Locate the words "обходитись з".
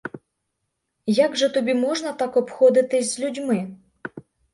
2.37-3.19